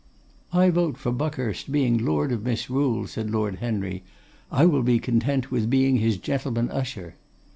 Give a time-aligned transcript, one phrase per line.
[0.51, 4.03] 'I vote for Buckhurst being Lord of Misrule,' said Lord Henry:
[4.51, 7.13] 'I will be content with being his gentleman usher.